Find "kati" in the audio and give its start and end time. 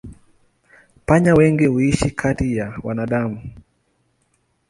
2.11-2.57